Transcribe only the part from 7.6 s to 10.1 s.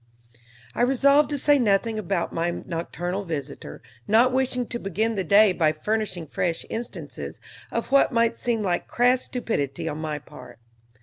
of what might seem like crass stupidity on